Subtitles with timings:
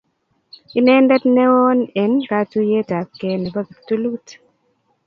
[0.77, 4.27] Inendet newon en katuyet ab kee nebo kiptulut